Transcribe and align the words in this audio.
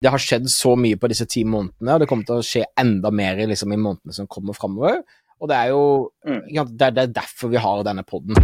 det 0.00 0.10
har 0.14 0.22
skjedd 0.22 0.46
så 0.50 0.76
mye 0.78 0.98
på 1.00 1.08
disse 1.10 1.26
ti 1.30 1.42
månedene, 1.48 1.94
og 1.96 2.02
det 2.02 2.08
kommer 2.10 2.26
til 2.28 2.38
å 2.38 2.44
skje 2.46 2.64
enda 2.78 3.10
mer 3.10 3.40
liksom, 3.50 3.72
i 3.74 3.80
månedene 3.80 4.14
som 4.14 4.28
kommer 4.30 4.54
framover. 4.54 5.00
Og 5.40 5.50
det 5.50 5.56
er 5.56 5.68
jo 5.74 6.10
Mm. 6.24 6.42
det, 6.76 6.86
er, 6.86 6.90
det 6.90 7.02
er 7.02 7.12
derfor 7.22 7.48
vi 7.48 7.56
har 7.56 7.82
denne 7.84 8.02
poden. 8.04 8.34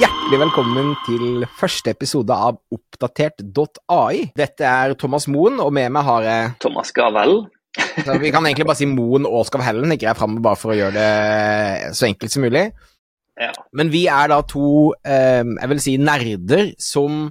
Hjertelig 0.00 0.38
velkommen 0.40 0.92
til 1.06 1.44
første 1.58 1.92
episode 1.92 2.34
av 2.34 2.56
oppdatert.ai. 2.74 4.30
Dette 4.38 4.66
er 4.66 4.94
Thomas 4.98 5.28
Moen, 5.30 5.60
og 5.62 5.72
med 5.76 5.92
meg 5.94 6.06
har 6.08 6.26
jeg 6.26 6.52
Thomas 6.64 6.92
Gavel. 6.96 7.42
Så 7.76 8.18
Vi 8.20 8.32
kan 8.34 8.44
egentlig 8.44 8.66
bare 8.68 8.78
si 8.78 8.88
Moen 8.88 9.26
og 9.28 9.46
Skav 9.48 9.64
Hellen, 9.64 9.92
ikke 9.94 10.10
jeg 10.10 10.18
framme 10.18 10.42
bare 10.44 10.60
for 10.60 10.74
å 10.74 10.78
gjøre 10.78 10.96
det 10.96 11.92
så 11.96 12.08
enkelt 12.08 12.34
som 12.34 12.44
mulig. 12.44 12.68
Ja. 13.40 13.52
Men 13.72 13.92
vi 13.92 14.06
er 14.12 14.28
da 14.32 14.42
to, 14.44 14.92
eh, 15.04 15.42
jeg 15.42 15.70
vil 15.70 15.80
si, 15.80 15.96
nerder 15.96 16.72
som 16.80 17.30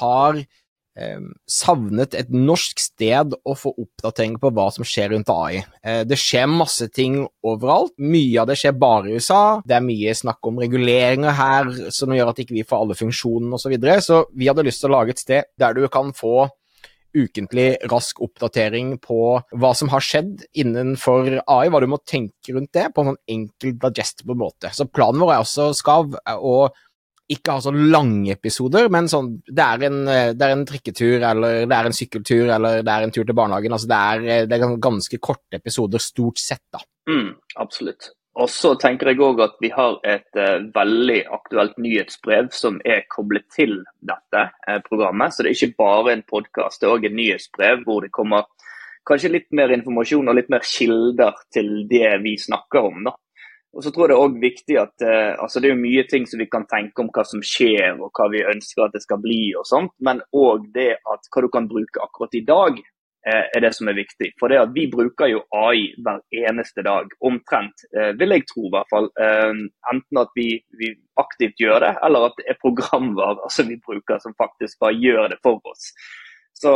har 0.00 0.40
eh, 0.98 1.20
savnet 1.48 2.16
et 2.18 2.30
norsk 2.34 2.82
sted 2.82 3.36
å 3.46 3.54
få 3.56 3.72
oppdateringer 3.78 4.40
på 4.42 4.50
hva 4.56 4.66
som 4.74 4.86
skjer 4.86 5.12
rundt 5.14 5.30
AI. 5.32 5.62
Eh, 5.82 6.02
det 6.08 6.18
skjer 6.18 6.50
masse 6.50 6.90
ting 6.90 7.20
overalt. 7.46 7.94
Mye 8.02 8.42
av 8.42 8.50
det 8.50 8.58
skjer 8.58 8.74
bare 8.76 9.08
i 9.08 9.16
USA. 9.16 9.60
Det 9.64 9.78
er 9.78 9.86
mye 9.86 10.16
snakk 10.18 10.50
om 10.50 10.58
reguleringer 10.60 11.38
her 11.38 11.70
som 11.94 12.12
gjør 12.14 12.32
at 12.32 12.42
ikke 12.42 12.58
vi 12.58 12.66
får 12.66 12.82
alle 12.82 12.98
funksjonene 12.98 13.54
osv. 13.54 13.68
Så, 13.68 13.74
videre. 13.76 14.00
så 14.02 14.22
vi 14.34 14.50
hadde 14.50 14.66
lyst 14.66 14.82
til 14.82 14.90
å 14.90 14.98
lage 14.98 15.14
et 15.14 15.22
sted 15.22 15.52
der 15.60 15.78
du 15.78 15.86
kan 15.92 16.10
få 16.16 16.48
ukentlig 17.16 17.68
rask 17.90 18.20
oppdatering 18.24 18.96
på 19.02 19.20
hva 19.56 19.70
som 19.76 19.90
har 19.92 20.04
skjedd 20.04 20.44
innenfor 20.58 21.38
AI, 21.40 21.70
hva 21.72 21.80
du 21.82 21.88
må 21.90 22.00
tenke 22.04 22.54
rundt 22.54 22.74
det 22.76 22.88
på 22.94 23.04
en 23.04 23.12
sånn 23.12 23.22
enkel, 23.38 23.78
digestible 23.80 24.36
måte. 24.38 24.72
Så 24.76 24.88
planen 24.90 25.22
vår 25.22 25.34
er 25.36 25.46
også, 25.46 25.70
Skav, 25.78 26.18
å 26.36 26.58
ikke 27.28 27.58
ha 27.58 27.60
så 27.60 27.72
lange 27.74 28.32
episoder, 28.32 28.88
men 28.92 29.08
sånn, 29.12 29.34
det 29.44 29.64
er, 29.64 29.82
en, 29.88 29.98
det 30.08 30.44
er 30.44 30.54
en 30.54 30.68
trikketur, 30.68 31.18
eller 31.20 31.66
det 31.68 31.76
er 31.76 31.88
en 31.88 31.96
sykkeltur, 31.96 32.46
eller 32.54 32.80
det 32.86 32.94
er 32.94 33.04
en 33.04 33.12
tur 33.12 33.26
til 33.28 33.36
barnehagen. 33.36 33.74
Altså 33.76 33.90
det 33.90 33.98
er, 33.98 34.46
det 34.48 34.56
er 34.56 34.78
ganske 34.80 35.20
korte 35.20 35.60
episoder, 35.60 36.00
stort 36.00 36.40
sett, 36.40 36.64
da. 36.72 36.80
Mm, 37.10 37.34
absolutt. 37.60 38.12
Og 38.38 38.50
så 38.52 38.74
tenker 38.78 39.10
jeg 39.10 39.22
òg 39.24 39.40
at 39.42 39.56
vi 39.62 39.70
har 39.74 39.96
et 40.06 40.38
eh, 40.38 40.60
veldig 40.74 41.20
aktuelt 41.34 41.78
nyhetsbrev 41.80 42.52
som 42.54 42.78
er 42.86 43.06
koblet 43.10 43.48
til 43.54 43.80
dette 43.98 44.44
eh, 44.68 44.78
programmet. 44.84 45.34
Så 45.34 45.42
det 45.42 45.50
er 45.50 45.56
ikke 45.56 45.82
bare 45.82 46.14
en 46.14 46.26
podkast, 46.28 46.80
det 46.80 46.88
er 46.88 46.94
òg 46.94 47.08
et 47.08 47.16
nyhetsbrev 47.18 47.82
hvor 47.86 48.04
det 48.04 48.12
kommer 48.14 48.46
kanskje 49.08 49.32
litt 49.32 49.48
mer 49.56 49.72
informasjon 49.72 50.28
og 50.28 50.36
litt 50.36 50.52
mer 50.52 50.66
kilder 50.66 51.40
til 51.54 51.88
det 51.90 52.12
vi 52.22 52.36
snakker 52.38 52.90
om. 52.90 53.08
da. 53.08 53.16
Og 53.76 53.84
så 53.84 53.90
tror 53.92 54.06
jeg 54.06 54.08
Det 54.08 54.16
er 54.18 54.26
også 54.26 54.40
viktig 54.42 54.76
at 54.80 55.06
eh, 55.06 55.32
altså 55.42 55.60
det 55.60 55.68
er 55.68 55.74
jo 55.74 55.86
mye 55.86 56.04
ting 56.10 56.26
som 56.26 56.40
vi 56.40 56.48
kan 56.50 56.66
tenke 56.66 57.02
om 57.02 57.10
hva 57.14 57.24
som 57.24 57.42
skjer 57.44 57.98
og 57.98 58.10
hva 58.16 58.28
vi 58.32 58.46
ønsker 58.54 58.84
at 58.84 58.94
det 58.94 59.02
skal 59.04 59.20
bli, 59.22 59.54
og 59.58 59.66
sånt, 59.68 59.92
men 60.00 60.22
òg 60.32 60.70
det 60.74 60.92
at 60.98 61.28
hva 61.32 61.42
du 61.44 61.50
kan 61.52 61.68
bruke 61.68 62.02
akkurat 62.02 62.34
i 62.34 62.44
dag, 62.48 62.80
er 63.26 63.60
det 63.60 63.72
som 63.76 63.88
er 63.90 63.96
viktig. 63.98 64.32
For 64.40 64.48
det 64.48 64.60
at 64.62 64.74
Vi 64.74 64.86
bruker 64.90 65.26
jo 65.30 65.42
AI 65.54 65.90
hver 66.04 66.20
eneste 66.46 66.84
dag, 66.86 67.10
omtrent, 67.20 67.84
eh, 67.96 68.12
vil 68.18 68.30
jeg 68.30 68.46
tro. 68.46 68.66
i 68.66 68.72
hvert 68.72 68.90
fall. 68.90 69.10
Eh, 69.20 69.52
enten 69.92 70.22
at 70.22 70.30
vi, 70.36 70.62
vi 70.78 70.94
aktivt 71.18 71.58
gjør 71.60 71.80
det, 71.80 71.92
eller 72.04 72.28
at 72.28 72.38
det 72.38 72.46
er 72.48 72.62
programvarer 72.62 73.50
som 73.50 73.68
vi 73.68 73.76
bruker 73.76 74.18
som 74.22 74.34
faktisk 74.38 74.78
bare 74.80 74.96
gjør 74.96 75.28
det 75.34 75.38
for 75.42 75.60
oss. 75.64 75.92
Så 76.58 76.72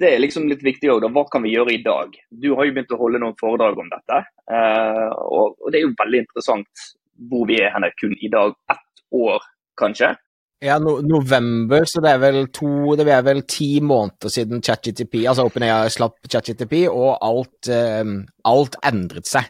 Det 0.00 0.14
er 0.14 0.22
liksom 0.22 0.48
litt 0.48 0.62
viktig 0.64 0.88
òg. 0.88 1.04
Hva 1.12 1.26
kan 1.30 1.42
vi 1.44 1.52
gjøre 1.52 1.74
i 1.74 1.82
dag? 1.84 2.14
Du 2.30 2.54
har 2.54 2.64
jo 2.64 2.72
begynt 2.72 2.94
å 2.96 3.00
holde 3.00 3.20
noen 3.20 3.36
foredrag 3.40 3.78
om 3.78 3.90
dette. 3.92 4.24
eh, 4.50 5.10
og 5.30 5.70
det 5.70 5.80
er 5.80 5.86
jo 5.88 5.96
veldig 5.98 6.24
interessant 6.24 6.86
hvor 7.28 7.46
vi 7.46 7.60
er 7.60 7.70
henne 7.74 7.90
kun 8.00 8.16
i 8.20 8.28
dag. 8.32 8.54
Ett 8.70 9.04
år, 9.12 9.40
kanskje. 9.76 10.16
Ja, 10.60 10.76
no 10.76 10.98
november, 11.00 11.86
så 11.88 12.02
det 12.04 12.10
er 12.12 12.18
vel 12.20 12.42
to 12.52 12.96
Det 12.98 13.06
er 13.08 13.22
vel 13.24 13.40
ti 13.48 13.78
måneder 13.80 14.28
siden 14.28 14.60
ChatGTP, 14.60 15.22
altså 15.24 15.46
OpenAI 15.48 15.88
slapp 15.92 16.18
ChatGTP, 16.28 16.84
og 16.90 17.16
alt, 17.24 17.70
um, 17.72 18.18
alt 18.44 18.76
endret 18.84 19.30
seg. 19.30 19.48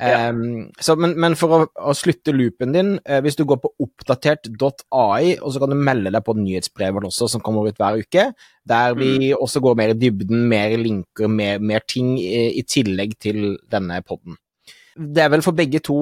Ja. 0.00 0.30
Um, 0.32 0.70
så, 0.80 0.94
men, 0.96 1.12
men 1.20 1.36
for 1.36 1.52
å, 1.52 1.60
å 1.76 1.92
slutte 1.92 2.32
loopen 2.32 2.72
din, 2.72 2.94
uh, 3.04 3.18
hvis 3.20 3.36
du 3.36 3.44
går 3.44 3.60
på 3.60 3.72
oppdatert.ai, 3.84 5.36
og 5.36 5.52
så 5.52 5.60
kan 5.60 5.74
du 5.74 5.76
melde 5.76 6.14
deg 6.14 6.24
på 6.24 6.38
nyhetsbrevet 6.38 7.10
også, 7.10 7.28
som 7.34 7.44
kommer 7.44 7.68
ut 7.68 7.76
hver 7.76 8.00
uke, 8.00 8.30
der 8.64 8.96
vi 8.96 9.34
også 9.36 9.60
går 9.60 9.76
mer 9.76 9.92
i 9.92 9.98
dybden, 10.00 10.46
mer 10.48 10.72
linker, 10.80 11.28
mer, 11.28 11.60
mer 11.60 11.84
ting 11.84 12.14
i, 12.16 12.46
i 12.56 12.64
tillegg 12.64 13.18
til 13.20 13.58
denne 13.68 14.00
podden. 14.08 14.40
Det 14.96 15.20
er 15.22 15.34
vel 15.36 15.44
for 15.44 15.56
begge 15.56 15.84
to 15.84 16.00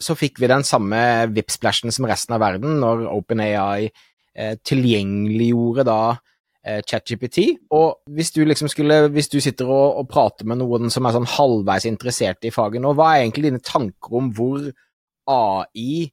så 0.00 0.16
fikk 0.16 0.40
vi 0.40 0.48
den 0.50 0.64
samme 0.66 0.98
VIP-splashen 1.34 1.92
som 1.94 2.08
resten 2.08 2.36
av 2.36 2.42
verden 2.42 2.80
når 2.80 3.06
OpenAI 3.12 3.90
eh, 3.90 4.54
tilgjengeliggjorde 4.64 5.84
da 5.88 6.00
eh, 6.64 6.80
ChatGPT. 6.86 7.42
Og 7.76 8.00
hvis 8.16 8.32
du 8.36 8.42
liksom 8.46 8.70
skulle, 8.72 9.02
hvis 9.12 9.30
du 9.32 9.38
sitter 9.44 9.68
og, 9.68 10.00
og 10.02 10.08
prater 10.10 10.48
med 10.48 10.62
noen 10.62 10.92
som 10.92 11.06
er 11.06 11.16
sånn 11.16 11.28
halvveis 11.36 11.88
interessert 11.90 12.48
i 12.48 12.54
faget 12.54 12.82
nå, 12.82 12.94
hva 12.96 13.12
er 13.14 13.24
egentlig 13.26 13.50
dine 13.50 13.64
tanker 13.64 14.20
om 14.20 14.32
hvor 14.36 14.70
AI 15.30 16.08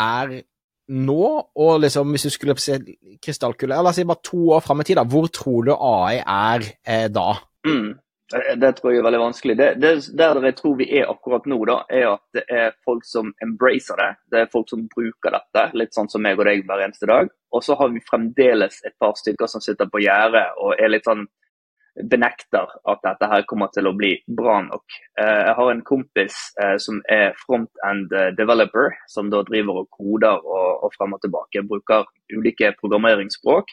er 0.00 0.38
nå, 0.86 1.28
og 1.58 1.80
liksom 1.82 2.14
hvis 2.14 2.28
du 2.28 2.32
skulle 2.32 2.56
se 2.62 2.78
krystallkule, 3.22 3.74
la 3.74 3.90
oss 3.90 3.98
si 3.98 4.06
bare 4.06 4.22
to 4.24 4.52
år 4.54 4.62
fram 4.64 4.82
i 4.82 4.86
tid, 4.86 5.00
da, 5.00 5.06
hvor 5.10 5.28
tror 5.34 5.66
du 5.66 5.72
AI 5.74 6.20
er 6.22 6.68
eh, 6.86 7.08
da? 7.12 7.32
Mm. 7.66 7.96
Det, 8.32 8.56
det 8.58 8.72
tror 8.76 8.90
jeg 8.92 8.98
er 9.00 9.06
veldig 9.06 9.20
vanskelig. 9.22 9.54
Det, 9.58 9.68
det, 9.78 9.92
der 10.18 10.40
jeg 10.48 10.56
tror 10.58 10.76
vi 10.80 10.88
er 10.98 11.10
akkurat 11.12 11.44
nå, 11.46 11.58
da, 11.68 11.76
er 11.94 12.08
at 12.16 12.24
det 12.34 12.42
er 12.50 12.74
folk 12.84 13.06
som 13.06 13.30
embracer 13.44 14.00
det. 14.02 14.10
Det 14.32 14.40
er 14.40 14.52
folk 14.52 14.70
som 14.72 14.82
bruker 14.90 15.36
dette, 15.36 15.66
litt 15.78 15.94
sånn 15.94 16.10
som 16.10 16.24
meg 16.26 16.40
og 16.40 16.48
deg 16.48 16.64
hver 16.66 16.82
eneste 16.88 17.06
dag. 17.10 17.30
Og 17.54 17.62
så 17.62 17.76
har 17.78 17.92
vi 17.94 18.02
fremdeles 18.02 18.80
et 18.84 18.96
par 18.98 19.14
stykker 19.18 19.50
som 19.50 19.62
sitter 19.62 19.86
på 19.92 20.02
gjerdet 20.02 20.48
og 20.58 20.74
er 20.74 20.90
litt 20.90 21.06
sånn 21.06 21.26
benekter 21.96 22.74
at 22.90 23.00
dette 23.06 23.28
her 23.30 23.46
kommer 23.48 23.70
til 23.72 23.86
å 23.88 23.94
bli 23.96 24.10
bra 24.28 24.58
nok. 24.66 24.96
Eh, 25.20 25.42
Jeg 25.46 25.54
har 25.56 25.70
en 25.70 25.84
kompis 25.86 26.40
eh, 26.60 26.74
som 26.82 26.98
er 27.08 27.32
front-end 27.46 28.12
developer, 28.36 28.90
som 29.08 29.30
da 29.32 29.40
driver 29.48 29.84
og 29.84 29.88
koder 29.96 30.42
og, 30.42 30.84
og 30.84 30.98
frem 30.98 31.14
og 31.16 31.22
tilbake. 31.22 31.64
Bruker 31.70 32.04
ulike 32.34 32.74
programmeringsspråk. 32.82 33.72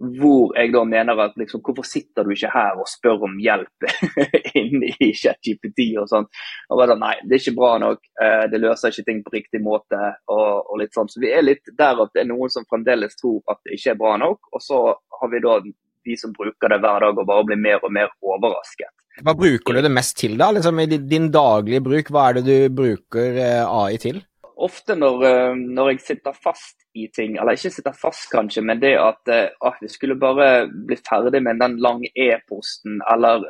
Hvor 0.00 0.54
jeg 0.56 0.70
da 0.72 0.80
mener 0.88 1.18
at 1.26 1.34
liksom, 1.36 1.60
hvorfor 1.64 1.84
sitter 1.84 2.24
du 2.24 2.32
ikke 2.32 2.52
her 2.54 2.78
og 2.80 2.88
spør 2.88 3.26
om 3.26 3.34
hjelp 3.42 3.88
inne 4.60 4.94
i 4.96 5.10
ChatGPT 5.12 5.90
og 6.00 6.08
sånn. 6.08 6.28
Og 6.70 6.80
bare, 6.80 6.96
nei, 7.00 7.12
det 7.26 7.36
er 7.36 7.42
ikke 7.42 7.58
bra 7.58 7.74
nok, 7.82 8.00
eh, 8.24 8.46
det 8.52 8.62
løser 8.62 8.94
ikke 8.94 9.06
ting 9.10 9.20
på 9.26 9.34
riktig 9.34 9.60
måte. 9.64 10.00
Og, 10.32 10.70
og 10.72 10.80
litt 10.80 10.96
sånn. 10.96 11.10
Så 11.12 11.20
vi 11.20 11.34
er 11.34 11.44
litt 11.44 11.68
der 11.76 12.00
at 12.00 12.14
det 12.16 12.24
er 12.24 12.30
noen 12.32 12.52
som 12.52 12.64
fremdeles 12.70 13.18
tror 13.20 13.42
at 13.52 13.60
det 13.66 13.76
ikke 13.76 13.92
er 13.92 14.00
bra 14.00 14.16
nok. 14.24 14.50
Og 14.56 14.64
så 14.64 14.80
har 15.20 15.32
vi 15.34 15.44
da 15.44 15.60
de 15.60 16.16
som 16.16 16.32
bruker 16.32 16.72
det 16.72 16.80
hver 16.80 17.04
dag 17.04 17.20
og 17.20 17.28
bare 17.28 17.46
blir 17.50 17.60
mer 17.60 17.84
og 17.84 17.92
mer 17.92 18.08
overrasket. 18.24 18.92
Hva 19.20 19.34
bruker 19.36 19.76
du 19.76 19.82
det 19.84 19.92
mest 19.92 20.16
til, 20.20 20.36
da? 20.40 20.48
Liksom 20.54 20.80
I 20.80 20.86
din 20.96 21.28
daglige 21.34 21.82
bruk, 21.84 22.12
hva 22.14 22.28
er 22.30 22.38
det 22.38 22.44
du 22.46 22.74
bruker 22.80 23.36
eh, 23.36 23.64
AI 23.66 23.98
til? 24.00 24.22
Ofte 24.60 24.96
når, 24.98 25.24
eh, 25.24 25.54
når 25.56 25.94
jeg 25.94 26.00
sitter 26.04 26.36
fast 26.36 26.82
i 26.94 27.06
ting, 27.16 27.38
eller 27.38 27.56
ikke 27.56 27.72
sitter 27.72 27.96
fast 27.96 28.28
kanskje, 28.32 28.62
men 28.66 28.82
det 28.82 28.92
at 29.00 29.32
eh, 29.32 29.48
ah, 29.64 29.78
vi 29.80 29.88
skulle 29.88 30.18
bare 30.20 30.68
bli 30.68 30.98
ferdig 31.00 31.42
med 31.42 31.62
den 31.62 31.78
lange 31.80 32.10
e-posten, 32.14 33.00
eller 33.12 33.46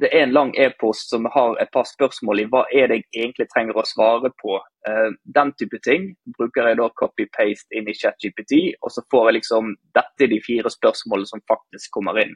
det 0.00 0.08
er 0.12 0.26
en 0.26 0.34
lang 0.36 0.50
e-post 0.60 1.10
som 1.10 1.24
har 1.32 1.56
et 1.62 1.70
par 1.72 1.86
spørsmål 1.88 2.42
i 2.42 2.48
hva 2.52 2.64
er 2.76 2.90
det 2.90 2.98
jeg 2.98 3.22
egentlig 3.22 3.46
trenger 3.48 3.78
å 3.78 3.86
svare 3.88 4.30
på. 4.42 4.58
Eh, 4.88 5.10
den 5.38 5.52
type 5.60 5.80
ting 5.84 6.10
bruker 6.36 6.68
jeg 6.68 6.80
da 6.80 6.90
copy-paste 7.00 7.78
inn 7.78 7.88
i 7.88 7.96
ChatGPT, 7.96 8.58
og 8.82 8.92
så 8.92 9.04
får 9.10 9.28
jeg 9.28 9.38
liksom 9.38 9.72
dette 9.96 10.26
er 10.26 10.32
de 10.34 10.42
fire 10.44 10.72
spørsmålene 10.74 11.32
som 11.32 11.44
faktisk 11.48 11.94
kommer 11.96 12.20
inn. 12.20 12.34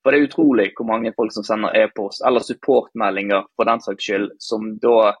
For 0.00 0.14
det 0.14 0.22
er 0.22 0.28
utrolig 0.30 0.70
hvor 0.78 0.88
mange 0.88 1.12
folk 1.18 1.34
som 1.34 1.44
sender 1.44 1.76
e-post, 1.76 2.22
eller 2.24 2.44
supportmeldinger 2.46 3.44
for 3.56 3.68
den 3.68 3.82
saks 3.84 4.08
skyld, 4.08 4.30
som 4.40 4.76
da 4.80 5.12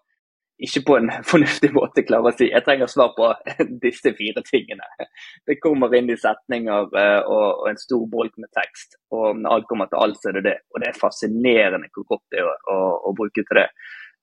ikke 0.62 0.82
på 0.86 0.96
en 0.98 1.10
fornuftig 1.30 1.70
måte 1.76 2.04
klarer 2.06 2.32
å 2.32 2.36
si 2.36 2.48
jeg 2.50 2.64
trenger 2.66 2.90
svar 2.90 3.12
på 3.16 3.28
disse 3.84 4.12
fire 4.18 4.42
tingene. 4.46 4.88
Det 5.46 5.58
kommer 5.62 5.94
inn 5.98 6.10
i 6.12 6.18
setninger 6.20 6.96
eh, 7.02 7.20
og, 7.22 7.66
en 7.70 7.80
stor 7.80 8.06
bolk 8.12 8.34
med 8.40 8.50
tekst. 8.56 8.98
Og 9.14 9.42
når 9.42 9.58
alt 9.58 9.70
kommer 9.70 9.90
til 9.90 10.02
alt, 10.02 10.18
så 10.22 10.30
er 10.30 10.40
det 10.40 10.46
det. 10.48 10.56
Og 10.72 10.82
det 10.82 10.90
er 10.90 10.98
fascinerende 11.00 11.92
hvor 11.92 12.08
godt 12.16 12.26
det 12.34 12.42
er 12.42 12.50
å, 12.50 12.56
å, 12.72 12.82
å 13.10 13.14
bruke 13.16 13.42
til 13.42 13.62
det. 13.62 13.68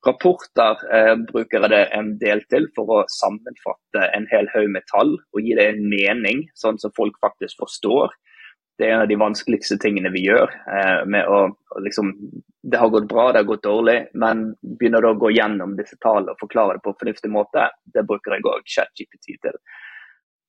Rapporter 0.03 0.81
eh, 0.91 1.13
bruker 1.29 1.63
jeg 1.63 1.71
det 1.71 1.83
en 1.95 2.09
del 2.19 2.43
til 2.51 2.67
for 2.75 2.89
å 2.91 3.03
sammenfatte 3.13 4.09
en 4.17 4.27
hel 4.33 4.49
haug 4.51 4.67
med 4.73 4.83
tall 4.91 5.15
og 5.15 5.39
gi 5.39 5.55
det 5.55 5.69
en 5.71 5.85
mening, 5.87 6.43
sånn 6.59 6.79
som 6.81 6.91
folk 6.97 7.15
faktisk 7.23 7.61
forstår. 7.63 8.11
Det 8.79 8.87
er 8.87 8.97
en 8.97 9.05
av 9.05 9.11
de 9.11 9.19
vanskeligste 9.21 9.77
tingene 9.79 10.11
vi 10.11 10.25
gjør. 10.25 10.51
Eh, 10.51 11.05
med 11.07 11.29
å, 11.29 11.45
å 11.53 11.83
liksom, 11.85 12.11
det 12.63 12.77
har 12.77 12.89
gått 12.89 13.07
bra, 13.07 13.31
det 13.31 13.39
har 13.39 13.43
gått 13.43 13.63
dårlig, 13.63 14.07
men 14.13 14.55
begynner 14.79 15.01
da 15.03 15.09
å 15.11 15.19
gå 15.19 15.31
gjennom 15.35 15.75
disse 15.75 15.97
tallene 16.03 16.31
og 16.31 16.39
forklare 16.39 16.77
det 16.77 16.83
på 16.85 16.93
en 16.93 16.99
fornuftig 17.01 17.31
måte. 17.31 17.61
Det 17.83 18.03
bruker 18.07 18.31
jeg 18.37 18.45
òg 18.47 18.61
ChatGPT 18.75 19.25
til. 19.43 19.57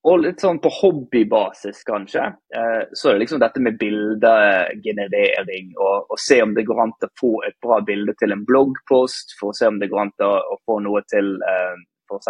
og 0.04 0.20
litt 0.20 0.40
sånn 0.44 0.58
på 0.60 0.68
hobbybasis, 0.68 1.78
kanskje, 1.88 2.24
eh, 2.54 2.82
så 2.92 3.08
er 3.08 3.12
det 3.14 3.22
liksom 3.22 3.40
dette 3.40 3.60
med 3.64 3.78
bildegenerering 3.80 5.72
og, 5.78 5.96
og, 6.10 6.18
se 6.20 6.42
om 6.44 6.52
det 6.54 6.66
går 6.68 6.82
an 6.82 6.92
til 7.00 7.08
å 7.08 7.16
få 7.20 7.32
et 7.48 7.56
bra 7.64 7.80
bilde 7.80 8.12
til 8.20 8.32
en 8.36 8.44
bloggpost, 8.44 9.32
for 9.40 9.48
å 9.48 9.56
se 9.56 9.66
om 9.66 9.78
det 9.80 9.88
går 9.88 10.00
an 10.02 10.12
til 10.20 10.28
å, 10.28 10.60
få 10.68 10.76
noe 10.84 11.00
til 11.08 11.40
eh, 11.40 11.74
f.eks. 12.04 12.28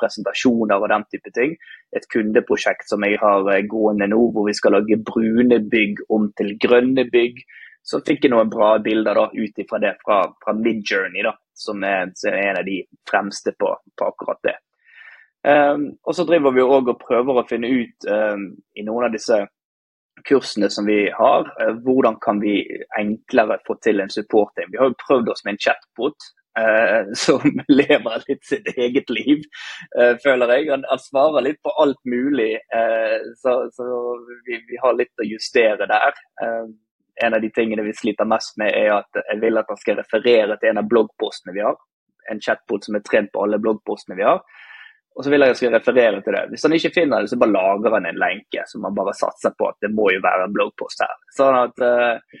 presentasjoner 0.00 0.76
og 0.82 0.90
den 0.90 1.04
type 1.14 1.30
ting. 1.38 1.54
Et 1.94 2.08
kundeprosjekt 2.10 2.90
som 2.90 3.06
jeg 3.06 3.22
har 3.22 3.46
eh, 3.52 3.62
gående 3.70 4.10
nå, 4.10 4.20
hvor 4.34 4.50
vi 4.50 4.56
skal 4.58 4.74
lage 4.80 4.98
brune 5.06 5.62
bygg 5.70 6.02
om 6.10 6.32
til 6.34 6.58
grønne 6.58 7.06
bygg. 7.14 7.44
Så 7.84 8.00
fikk 8.00 8.24
jeg 8.24 8.32
noen 8.32 8.48
bra 8.52 8.74
bilder 8.80 9.18
da, 9.20 9.26
ut 9.32 9.58
ifra 9.60 9.80
det 9.82 9.96
fra, 10.00 10.22
fra 10.40 10.54
Midjourney, 10.56 11.26
som 11.54 11.84
er, 11.84 12.08
som 12.16 12.32
er 12.32 12.50
en 12.50 12.60
av 12.62 12.68
de 12.68 12.78
fremste 13.10 13.52
på, 13.60 13.74
på 13.98 14.06
akkurat 14.08 14.40
det. 14.46 14.56
Um, 15.44 15.90
og 16.08 16.16
så 16.16 16.24
driver 16.24 16.54
vi 16.56 16.64
òg 16.64 16.88
og 16.88 17.02
prøver 17.02 17.36
å 17.36 17.44
finne 17.44 17.68
ut 17.68 18.06
um, 18.08 18.46
i 18.72 18.84
noen 18.86 19.10
av 19.10 19.12
disse 19.12 19.42
kursene 20.24 20.70
som 20.72 20.86
vi 20.88 21.02
har, 21.12 21.50
uh, 21.60 21.74
hvordan 21.84 22.16
kan 22.24 22.40
vi 22.40 22.62
enklere 22.96 23.58
få 23.66 23.76
til 23.84 24.00
en 24.00 24.12
supporting. 24.12 24.70
Vi 24.72 24.80
har 24.80 24.88
jo 24.88 25.02
prøvd 25.02 25.28
oss 25.34 25.44
med 25.44 25.58
en 25.58 25.60
chatbot 25.66 26.28
uh, 26.56 27.12
som 27.26 27.44
lever 27.68 28.24
litt 28.30 28.48
sitt 28.48 28.72
eget 28.72 29.12
liv, 29.12 29.44
uh, 29.98 30.14
føler 30.24 30.54
jeg. 30.56 30.70
Han, 30.72 30.88
han, 30.88 31.04
svarer 31.04 31.44
litt 31.44 31.60
på 31.60 31.76
alt 31.84 32.00
mulig, 32.08 32.54
så, 33.42 33.58
så 33.76 33.90
vi, 34.48 34.62
vi, 34.64 34.80
har 34.80 34.96
litt 34.96 35.20
å 35.20 35.28
justere 35.28 35.90
der. 35.92 36.24
En 37.22 37.34
av 37.34 37.42
de 37.42 37.50
tingene 37.54 37.84
vi 37.86 37.94
sliter 37.94 38.26
mest 38.26 38.56
med, 38.58 38.74
er 38.74 38.96
at 38.96 39.20
jeg 39.20 39.40
vil 39.42 39.60
at 39.60 39.68
han 39.70 39.78
skal 39.78 40.00
referere 40.00 40.58
til 40.58 40.72
en 40.72 40.82
av 40.82 40.88
bloggpostene 40.90 41.54
vi 41.54 41.62
har. 41.62 41.76
En 42.32 42.40
chatbot 42.42 42.86
som 42.86 42.96
er 42.98 43.04
trent 43.06 43.30
på 43.32 43.44
alle 43.44 43.60
bloggpostene 43.62 44.18
vi 44.18 44.26
har. 44.26 44.42
Og 45.14 45.22
så 45.22 45.30
vil 45.30 45.44
jeg 45.46 45.56
skal 45.60 45.76
referere 45.76 46.22
til 46.24 46.34
det. 46.34 46.42
Hvis 46.50 46.64
han 46.66 46.74
ikke 46.74 46.90
finner 46.96 47.22
det, 47.22 47.30
så 47.30 47.38
bare 47.38 47.54
lager 47.54 47.94
han 47.94 48.08
en 48.08 48.18
lenke 48.18 48.64
som 48.66 48.82
man 48.82 48.96
bare 48.96 49.14
satser 49.14 49.54
på 49.54 49.68
at 49.70 49.78
det 49.84 49.92
må 49.94 50.08
jo 50.10 50.22
være 50.24 50.48
en 50.48 50.56
bloggpost 50.56 51.04
her. 51.04 51.12
Sånn 51.36 51.58
at 51.60 51.84
uh, 51.86 52.40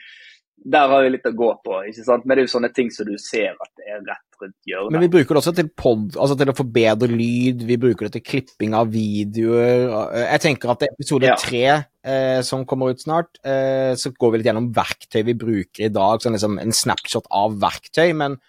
der 0.64 0.88
har 0.88 1.02
vi 1.04 1.10
litt 1.12 1.26
å 1.28 1.34
gå 1.36 1.50
på. 1.64 1.78
ikke 1.90 2.04
sant? 2.06 2.24
Men 2.24 2.36
det 2.36 2.44
er 2.44 2.48
jo 2.48 2.54
sånne 2.54 2.70
ting 2.72 2.90
som 2.92 3.08
du 3.08 3.16
ser 3.20 3.52
at 3.52 3.70
det 3.76 3.90
er 3.90 4.00
rett 4.06 4.38
rundt 4.40 4.56
hjørnet. 4.68 4.94
Men 4.94 5.04
vi 5.04 5.10
bruker 5.12 5.36
det 5.36 5.42
også 5.42 5.54
til 5.58 5.68
pod, 5.76 6.06
altså 6.16 6.36
til 6.40 6.52
å 6.52 6.56
forbedre 6.56 7.08
lyd, 7.10 7.66
vi 7.68 7.78
bruker 7.80 8.08
det 8.08 8.14
til 8.16 8.24
klipping 8.24 8.76
av 8.78 8.88
videoer. 8.92 9.84
Jeg 10.22 10.44
tenker 10.46 10.72
at 10.72 10.80
det 10.80 10.88
er 10.88 10.96
episode 10.96 11.34
tre 11.42 11.62
ja. 11.66 11.76
eh, 12.00 12.40
som 12.46 12.64
kommer 12.68 12.94
ut 12.94 13.04
snart, 13.04 13.36
eh, 13.44 13.92
så 14.00 14.14
går 14.16 14.32
vi 14.32 14.40
litt 14.40 14.50
gjennom 14.50 14.72
verktøy 14.76 15.20
vi 15.28 15.36
bruker 15.44 15.86
i 15.88 15.92
dag. 15.92 16.24
sånn 16.24 16.38
liksom 16.38 16.58
En 16.62 16.72
snapshot 16.72 17.28
av 17.30 17.60
verktøy. 17.60 18.14
men 18.16 18.40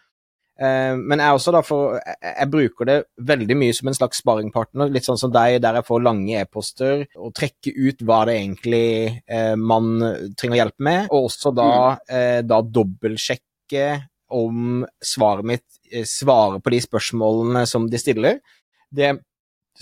men 0.55 1.19
jeg 1.19 1.35
også 1.35 1.51
da 1.51 1.59
for, 1.65 1.97
jeg, 1.99 2.47
bruker 2.47 2.87
det 2.87 2.97
veldig 3.27 3.57
mye 3.59 3.75
som 3.75 3.89
en 3.91 3.97
slags 3.97 4.21
sparringpartner, 4.23 4.91
litt 4.93 5.07
sånn 5.07 5.19
som 5.19 5.33
deg, 5.33 5.57
der 5.63 5.79
jeg 5.79 5.87
får 5.89 6.03
lange 6.05 6.39
e-poster 6.39 7.03
og 7.19 7.33
trekker 7.35 7.75
ut 7.75 8.03
hva 8.07 8.21
det 8.29 8.37
egentlig 8.39 8.87
uh, 9.27 9.55
man 9.59 9.89
trenger 10.39 10.61
hjelp 10.61 10.85
med, 10.87 11.09
og 11.09 11.27
også 11.27 11.51
da, 11.55 11.69
uh, 11.99 12.39
da 12.47 12.61
dobbeltsjekke 12.63 13.87
om 14.35 14.85
svaret 15.03 15.47
mitt 15.51 16.07
svarer 16.07 16.63
på 16.63 16.71
de 16.73 16.79
spørsmålene 16.81 17.65
som 17.69 17.85
de 17.91 17.99
stiller. 18.01 18.39
Det 18.89 19.11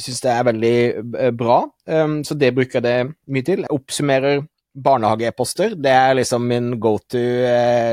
syns 0.01 0.23
jeg 0.25 0.33
er 0.33 0.49
veldig 0.49 1.33
bra, 1.37 1.59
um, 1.85 2.17
så 2.25 2.37
det 2.37 2.49
bruker 2.57 2.81
jeg 2.81 2.87
det 2.87 2.97
mye 3.29 3.45
til. 3.45 3.61
Jeg 3.67 3.77
oppsummerer 3.77 4.41
barnehage-e-poster. 4.73 5.77
Det 5.77 5.93
er 5.93 6.17
liksom 6.17 6.47
min 6.49 6.73
go 6.81 6.95
to. 6.97 7.21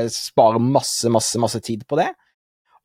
Sparer 0.09 0.63
masse, 0.65 1.11
masse, 1.13 1.37
masse 1.37 1.61
tid 1.61 1.85
på 1.85 1.99
det. 2.01 2.09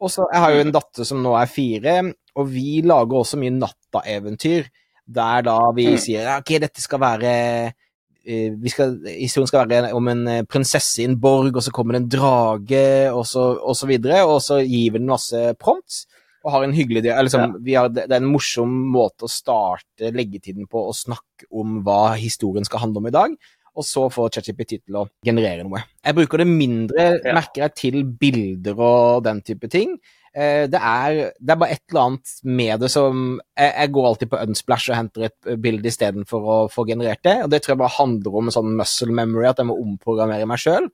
Og 0.03 0.13
så, 0.13 0.27
Jeg 0.33 0.43
har 0.43 0.53
jo 0.53 0.65
en 0.65 0.75
datter 0.75 1.09
som 1.09 1.23
nå 1.25 1.33
er 1.39 1.49
fire, 1.49 1.97
og 2.37 2.51
vi 2.53 2.83
lager 2.85 3.23
også 3.23 3.41
mye 3.41 3.55
nattaeventyr. 3.57 4.69
Der 5.07 5.43
da 5.47 5.59
vi 5.77 5.93
mm. 5.95 5.99
sier 6.03 6.33
ok, 6.35 6.57
dette 6.65 6.83
skal 6.83 7.01
være 7.01 7.33
vi 8.27 8.71
skal, 8.73 8.97
Historien 9.07 9.47
skal 9.47 9.69
være 9.71 9.93
om 9.95 10.09
en 10.11 10.25
eh, 10.27 10.45
prinsesse 10.51 10.99
i 10.99 11.07
en 11.07 11.15
borg, 11.23 11.53
og 11.55 11.63
så 11.63 11.71
kommer 11.71 11.95
det 11.95 12.01
en 12.03 12.09
drage, 12.17 13.13
og 13.15 13.23
så, 13.29 13.53
og 13.55 13.77
så 13.79 13.87
videre. 13.87 14.25
Og 14.27 14.41
så 14.43 14.59
gir 14.65 14.97
vi 14.97 14.99
den 14.99 15.11
masse 15.13 15.43
prompts 15.63 16.05
og 16.47 16.53
har 16.55 16.63
en 16.63 16.75
hyggelig 16.77 17.03
liksom, 17.03 17.57
ja. 17.67 17.83
har, 17.83 17.91
Det 17.95 18.07
er 18.07 18.21
en 18.21 18.31
morsom 18.31 18.71
måte 18.95 19.27
å 19.27 19.31
starte 19.31 20.13
leggetiden 20.15 20.69
på 20.71 20.85
å 20.89 20.95
snakke 20.95 21.49
om 21.51 21.81
hva 21.87 22.15
historien 22.19 22.67
skal 22.67 22.85
handle 22.85 23.03
om 23.03 23.09
i 23.11 23.15
dag 23.15 23.35
og 23.77 23.85
så 23.87 24.07
får 24.13 24.37
ChatGPT 24.37 24.79
til 24.81 25.01
å 25.01 25.07
generere 25.25 25.65
noe. 25.67 25.83
Jeg 26.01 26.17
bruker 26.17 26.43
det 26.43 26.49
mindre, 26.49 27.09
ja. 27.21 27.35
merker 27.37 27.67
jeg, 27.67 27.75
til 27.77 27.99
bilder 28.21 28.79
og 28.81 29.27
den 29.27 29.43
type 29.47 29.69
ting. 29.73 29.97
Eh, 30.37 30.67
det 30.69 30.81
er, 30.81 31.19
det 31.41 31.53
er, 31.53 31.59
bare 31.61 31.77
et 31.77 31.83
eller 31.89 32.03
annet 32.03 32.33
med 32.45 32.83
det 32.85 32.91
som 32.93 33.39
Jeg, 33.57 33.71
jeg 33.71 33.93
går 33.97 34.09
alltid 34.09 34.31
på 34.33 34.41
Unsplash 34.43 34.91
og 34.91 34.99
henter 34.99 35.29
et 35.31 35.51
bilde 35.65 35.89
istedenfor 35.89 36.49
å 36.53 36.57
få 36.73 36.85
generert 36.89 37.23
det. 37.25 37.39
og 37.45 37.53
Det 37.53 37.63
tror 37.63 37.75
jeg 37.75 37.83
bare 37.85 37.97
handler 37.97 38.41
om 38.41 38.51
en 38.51 38.57
sånn 38.57 38.75
muscle 38.77 39.17
memory, 39.17 39.47
at 39.49 39.63
jeg 39.63 39.71
må 39.71 39.79
omprogrammere 39.81 40.49
meg 40.49 40.61
sjøl. 40.61 40.91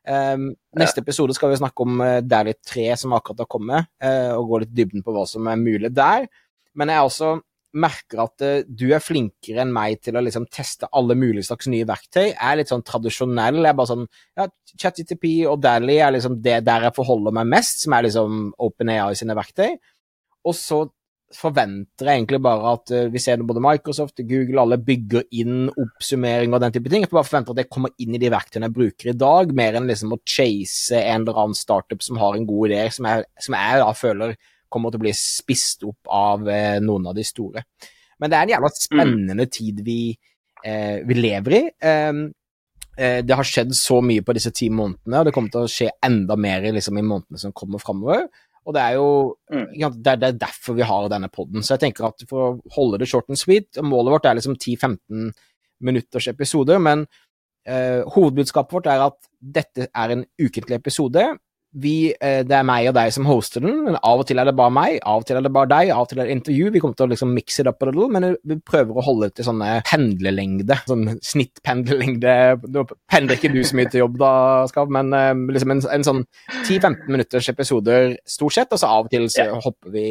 Um, 0.00 0.46
neste 0.72 0.80
neste 0.80 1.02
episode 1.04 1.34
skal 1.36 1.52
vi 1.52 1.58
snakke 1.60 1.84
om 1.84 2.00
uh, 2.00 2.18
Dally 2.24 2.54
3, 2.66 2.88
som 2.98 3.12
akkurat 3.14 3.44
har 3.44 3.50
kommet, 3.52 3.90
uh, 4.02 4.32
og 4.38 4.48
gå 4.48 4.62
litt 4.62 4.72
dybden 4.74 5.04
på 5.06 5.12
hva 5.14 5.26
som 5.28 5.46
er 5.50 5.60
mulig 5.60 5.92
der. 5.94 6.26
Men 6.74 6.90
jeg 6.90 6.98
er 6.98 7.06
også 7.06 7.34
merker 7.76 8.22
at 8.24 8.44
uh, 8.44 8.60
du 8.66 8.88
er 8.94 9.02
flinkere 9.02 9.64
enn 9.64 9.74
meg 9.74 10.00
til 10.04 10.18
å 10.18 10.22
liksom 10.24 10.48
teste 10.52 10.88
alle 10.96 11.16
mulige 11.18 11.46
slags 11.48 11.70
nye 11.70 11.86
verktøy. 11.88 12.32
Er 12.34 12.58
litt 12.58 12.72
sånn 12.72 12.86
tradisjonell. 12.86 13.60
Jeg 13.62 13.72
er 13.72 13.78
bare 13.78 13.92
sånn 13.92 14.06
ja, 14.38 14.48
ChatGTP 14.74 15.26
og 15.50 15.60
Dally 15.64 16.00
er 16.02 16.14
liksom 16.16 16.40
det 16.44 16.60
der 16.66 16.88
jeg 16.88 16.96
forholder 16.96 17.36
meg 17.40 17.50
mest, 17.52 17.84
som 17.84 17.96
er 17.96 18.08
liksom 18.08 18.48
OpenAI 18.58 19.12
sine 19.18 19.36
verktøy. 19.38 19.76
Og 20.48 20.56
så 20.56 20.86
forventer 21.30 22.08
jeg 22.08 22.18
egentlig 22.18 22.40
bare 22.42 22.72
at 22.74 22.90
uh, 22.90 23.06
vi 23.12 23.22
ser 23.22 23.38
det 23.38 23.46
både 23.46 23.62
Microsoft 23.62 24.18
og 24.22 24.30
Google, 24.32 24.64
alle 24.64 24.80
bygger 24.82 25.28
inn 25.38 25.68
oppsummering 25.70 26.54
og 26.56 26.64
den 26.64 26.74
type 26.74 26.90
ting. 26.90 27.04
Jeg 27.06 27.12
bare 27.12 27.28
forventer 27.28 27.54
at 27.54 27.60
det 27.62 27.68
kommer 27.70 27.94
inn 28.02 28.16
i 28.16 28.22
de 28.22 28.32
verktøyene 28.34 28.66
jeg 28.66 28.76
bruker 28.78 29.12
i 29.12 29.18
dag, 29.18 29.54
mer 29.54 29.78
enn 29.78 29.86
liksom 29.90 30.16
å 30.16 30.22
chase 30.26 30.98
en 30.98 31.22
eller 31.22 31.38
annen 31.44 31.58
startup 31.58 32.02
som 32.02 32.18
har 32.18 32.34
en 32.34 32.48
god 32.48 32.72
idé, 32.72 32.88
som 32.96 33.06
jeg, 33.06 33.28
som 33.46 33.58
jeg 33.60 33.84
da 33.84 33.92
føler 33.94 34.34
kommer 34.72 34.92
til 34.92 35.00
å 35.00 35.04
bli 35.06 35.14
spist 35.16 35.84
opp 35.88 36.10
av 36.14 36.48
eh, 36.50 36.78
noen 36.82 37.10
av 37.10 37.16
de 37.16 37.24
store. 37.26 37.64
Men 38.20 38.30
det 38.30 38.36
er 38.36 38.46
en 38.46 38.52
jævla 38.54 38.70
spennende 38.74 39.46
mm. 39.46 39.52
tid 39.54 39.80
vi, 39.84 40.02
eh, 40.64 41.00
vi, 41.08 41.16
lever 41.16 41.56
i. 41.56 41.62
Um, 42.10 42.26
eh, 42.96 43.20
det 43.24 43.36
har 43.36 43.48
skjedd 43.48 43.72
så 43.76 44.00
mye 44.04 44.24
på 44.26 44.36
disse 44.36 44.52
ti 44.56 44.68
månedene, 44.72 45.22
og 45.22 45.28
det 45.28 45.34
kommer 45.36 45.52
til 45.54 45.64
å 45.64 45.72
skje 45.72 45.90
enda 46.06 46.36
mer 46.36 46.68
liksom, 46.68 47.00
i 47.00 47.06
månedene 47.06 47.40
som 47.40 47.56
kommer 47.56 47.82
framover. 47.82 48.26
Og 48.68 48.76
det 48.76 48.82
er 48.84 48.98
jo 48.98 49.08
mm. 49.50 49.68
det, 50.04 50.12
er, 50.12 50.36
derfor 50.36 50.76
vi 50.76 50.84
har 50.86 51.08
denne 51.10 51.30
poden. 51.32 51.64
Så 51.64 51.74
jeg 51.74 51.86
tenker 51.86 52.10
at 52.10 52.26
for 52.28 52.44
å 52.44 52.50
holde 52.76 53.00
det 53.00 53.08
short 53.08 53.30
and 53.32 53.40
sweet 53.40 53.80
Målet 53.80 54.12
vårt 54.12 54.28
er 54.28 54.36
liksom 54.36 54.58
10-15 54.58 55.30
minutters 55.80 56.28
episoder, 56.28 56.76
men 56.82 57.06
eh, 57.64 58.04
hovedbudskapet 58.04 58.76
vårt 58.76 58.90
er 58.92 59.06
at 59.06 59.16
dette 59.40 59.86
er 59.88 60.12
en 60.12 60.26
ukentlig 60.36 60.76
episode 60.76 61.24
vi, 61.72 62.10
eh, 62.18 62.40
det 62.42 62.54
er 62.56 62.64
meg 62.66 62.88
og 62.90 62.96
deg 62.96 63.12
som 63.14 63.26
hoster 63.28 63.62
den, 63.62 63.84
men 63.86 63.96
av 63.96 64.22
og 64.22 64.26
til 64.26 64.40
er 64.42 64.48
det 64.48 64.56
bare 64.58 64.72
meg, 64.74 64.96
av 65.06 65.22
og 65.22 65.26
til 65.28 65.38
er 65.38 65.44
det 65.46 65.52
bare 65.54 65.70
deg, 65.70 65.92
av 65.94 66.02
og 66.02 66.08
til 66.10 66.18
er 66.18 66.26
det 66.26 66.34
intervju. 66.34 66.70
Vi 66.74 66.82
kommer 66.82 66.98
til 66.98 67.06
å 67.06 67.12
liksom 67.12 67.34
mixe 67.36 67.62
det 67.62 67.70
opp 67.70 67.84
a 67.84 67.90
little, 67.90 68.08
men 68.10 68.26
vi 68.42 68.56
prøver 68.58 68.98
å 68.98 69.04
holde 69.06 69.28
det 69.28 69.38
til 69.38 69.46
sånne 69.46 69.68
pendlelengde. 69.86 70.80
Sånn 70.90 71.06
snittpendlelengde. 71.30 72.34
Nå 72.74 72.84
pendler 73.10 73.38
ikke 73.38 73.52
du 73.54 73.60
så 73.62 73.78
mye 73.78 73.92
til 73.92 74.02
jobb 74.02 74.18
da, 74.22 74.32
Skav, 74.72 74.90
men 74.96 75.14
eh, 75.14 75.30
liksom 75.54 75.76
en, 75.76 75.84
en 75.94 76.08
sånn 76.10 76.24
10-15 76.64 77.06
minutters 77.06 77.52
episoder 77.54 78.16
stort 78.26 78.58
sett, 78.58 78.74
og 78.74 78.82
så 78.82 78.90
av 78.90 79.06
og 79.06 79.14
til 79.14 79.30
så 79.30 79.46
hopper 79.62 79.94
vi 79.94 80.08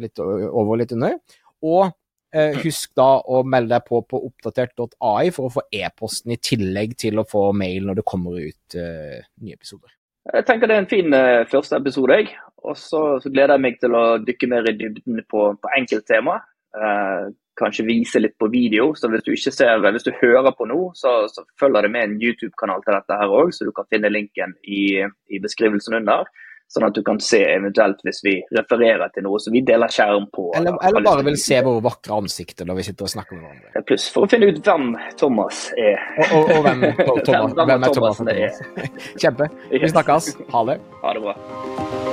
litt 0.00 0.18
over 0.24 0.72
og 0.72 0.80
litt 0.80 0.96
under. 0.96 1.20
Og 1.66 1.90
eh, 2.32 2.56
husk 2.64 2.96
da 2.96 3.10
å 3.20 3.42
melde 3.44 3.76
deg 3.76 3.84
på 3.86 4.00
på 4.08 4.22
oppdatert.ai 4.30 5.28
for 5.34 5.50
å 5.50 5.54
få 5.58 5.68
e-posten 5.76 6.32
i 6.32 6.40
tillegg 6.40 6.96
til 7.04 7.20
å 7.20 7.28
få 7.28 7.50
mail 7.56 7.84
når 7.84 8.00
det 8.00 8.08
kommer 8.08 8.40
ut 8.40 8.80
eh, 8.80 9.20
nye 9.44 9.60
episoder. 9.60 9.92
Jeg 10.34 10.46
tenker 10.46 10.66
det 10.66 10.76
er 10.76 10.82
en 10.84 10.90
fin 10.90 11.14
uh, 11.14 11.46
første 11.50 11.78
episode. 11.78 12.18
jeg. 12.18 12.36
Og 12.66 12.76
så, 12.76 13.00
gleder 13.24 13.54
jeg 13.54 13.62
meg 13.62 13.80
til 13.80 13.94
å 13.94 14.04
dykke 14.18 14.48
mer 14.50 14.66
i 14.66 14.76
dybden 14.78 15.22
på, 15.30 15.48
på 15.62 15.74
enkelttema. 15.78 16.40
Uh, 16.76 17.30
kanskje 17.56 17.86
vise 17.86 18.20
litt 18.20 18.34
på 18.40 18.48
video. 18.52 18.90
Så 18.98 19.08
hvis 19.12 19.24
du 19.26 19.32
ikke 19.32 19.54
ser, 19.54 19.84
hvis 19.84 20.06
du 20.06 20.12
hører 20.20 20.52
på 20.56 20.66
nå, 20.68 20.80
så, 20.98 21.14
så 21.32 21.46
følger 21.60 21.86
det 21.86 21.92
med 21.94 22.08
en 22.08 22.18
YouTube-kanal 22.22 22.82
til 22.84 22.96
dette 22.98 23.20
her 23.20 23.32
òg, 23.32 23.54
så 23.54 23.68
du 23.68 23.72
kan 23.76 23.88
finne 23.92 24.12
linken 24.12 24.56
i, 24.64 25.04
i 25.30 25.40
beskrivelsen 25.42 26.00
under. 26.02 26.28
Sånn 26.66 26.88
at 26.88 26.96
du 26.96 27.02
kan 27.06 27.20
se 27.22 27.38
eventuelt 27.46 28.00
hvis 28.06 28.18
vi 28.26 28.32
refererer 28.56 29.12
til 29.14 29.22
noe 29.26 29.38
som 29.42 29.54
vi 29.54 29.62
deler 29.66 29.92
skjerm 29.92 30.26
på. 30.34 30.48
Eller, 30.58 30.74
eller 30.88 31.04
bare 31.06 31.22
vil 31.28 31.38
se 31.38 31.60
våre 31.62 31.84
vakre 31.84 32.18
ansikter 32.18 32.66
når 32.66 32.80
vi 32.80 32.86
sitter 32.88 33.06
og 33.06 33.12
snakker 33.14 33.38
med 33.38 33.46
hverandre. 33.46 33.84
Pluss 33.86 34.08
for 34.12 34.26
å 34.26 34.32
finne 34.32 34.50
ut 34.50 34.58
hvem 34.66 34.90
Thomas 35.20 35.68
er. 35.78 36.02
Og, 36.26 36.34
og, 36.40 36.52
og 36.56 36.66
hvem, 36.66 36.84
Thomas, 37.28 37.54
hvem, 37.54 37.70
hvem, 37.70 37.86
er 37.86 37.96
Thomas? 38.00 38.18
Thomas 38.18 38.34
er. 38.34 38.90
Kjempe. 39.22 39.50
Vi 39.70 39.94
snakkes. 39.94 40.34
Ha 40.50 40.66
det. 40.72 40.80
Ha 41.04 41.16
det 41.16 41.24
bra. 41.28 42.05